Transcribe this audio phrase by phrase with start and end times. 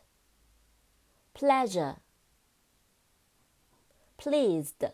[1.35, 1.97] pleasure
[4.20, 4.92] pleased,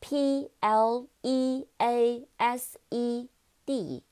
[0.00, 3.28] p l e a s e
[3.64, 4.02] d,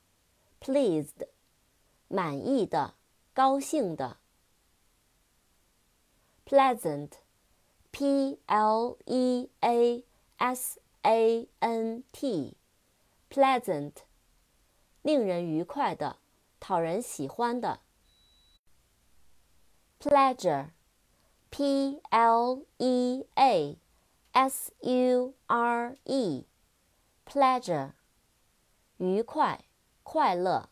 [0.59, 1.27] pleased,
[2.07, 2.95] 满意的，
[3.33, 4.17] 高兴的。
[6.45, 7.11] pleasant,
[7.91, 10.03] p l e a
[10.37, 12.55] s a n t,
[13.29, 13.93] pleasant,
[15.01, 16.17] 令人愉快的，
[16.59, 17.79] 讨人喜欢的。
[19.99, 20.69] pleasure,
[21.49, 23.77] p l e a
[24.32, 27.92] S U R E，pleasure，
[28.98, 29.64] 愉快、
[30.02, 30.70] 快乐。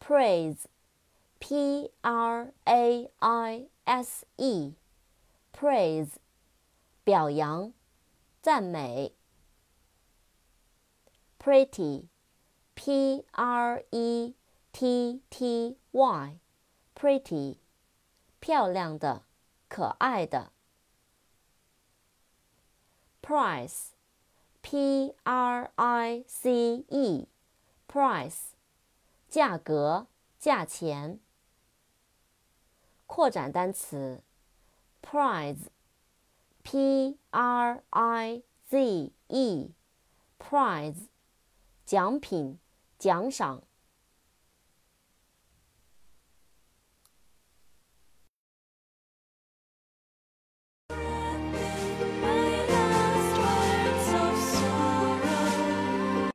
[0.00, 6.16] Praise，P R A I S E，praise，
[7.04, 7.72] 表扬、
[8.42, 9.14] 赞美。
[11.38, 14.34] Pretty，P R E
[14.72, 17.58] T T Y，pretty，
[18.40, 19.24] 漂亮的、
[19.68, 20.52] 可爱的。
[23.30, 23.92] Price,
[24.60, 27.28] p r i c e,
[27.86, 28.54] price，
[29.28, 30.08] 价格、
[30.40, 31.20] 价钱。
[33.06, 34.24] 扩展单词
[35.00, 35.68] ，prize,
[36.64, 39.70] p r i z e,
[40.36, 41.06] prize，
[41.86, 42.58] 奖品、
[42.98, 43.62] 奖赏。